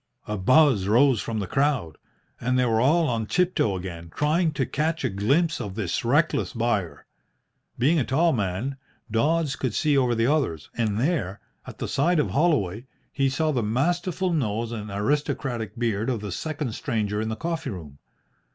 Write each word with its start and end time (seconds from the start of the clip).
A 0.27 0.35
buzz 0.35 0.87
rose 0.87 1.21
from 1.21 1.37
the 1.37 1.45
crowd, 1.45 1.99
and 2.39 2.57
they 2.57 2.65
were 2.65 2.81
all 2.81 3.07
on 3.07 3.27
tiptoe 3.27 3.75
again, 3.75 4.09
trying 4.15 4.51
to 4.53 4.65
catch 4.65 5.03
a 5.03 5.09
glimpse 5.11 5.61
of 5.61 5.75
this 5.75 6.03
reckless 6.03 6.53
buyer. 6.53 7.05
Being 7.77 7.99
a 7.99 8.03
tall 8.03 8.33
man, 8.33 8.77
Dodds 9.11 9.55
could 9.55 9.75
see 9.75 9.95
over 9.95 10.15
the 10.15 10.25
others, 10.25 10.71
and 10.75 10.99
there, 10.99 11.39
at 11.67 11.77
the 11.77 11.87
side 11.87 12.17
of 12.17 12.31
Holloway, 12.31 12.87
he 13.13 13.29
saw 13.29 13.51
the 13.51 13.61
masterful 13.61 14.33
nose 14.33 14.71
and 14.71 14.89
aristocratic 14.89 15.77
beard 15.77 16.09
of 16.09 16.21
the 16.21 16.31
second 16.31 16.73
stranger 16.73 17.21
in 17.21 17.29
the 17.29 17.35
coffee 17.35 17.69
room. 17.69 17.99